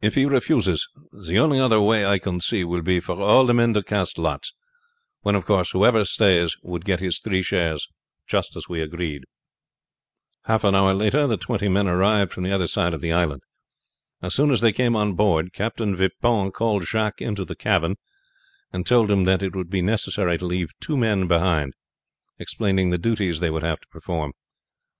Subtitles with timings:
[0.00, 0.86] If he refuses,
[1.26, 4.18] the only other way I can see will be for all the men to cast
[4.18, 4.52] lots,
[5.22, 7.88] when, of course, whoever stays would get his three shares
[8.32, 9.24] as we agreed."
[10.44, 13.42] Half an hour later the twenty men arrived from the other side of the island.
[14.22, 17.96] As soon as they came on board Captain Vipon called Jacques into the cabin
[18.72, 21.74] and told him that it would be necessary to leave two men behind,
[22.38, 24.34] explaining the duties they would have to perform.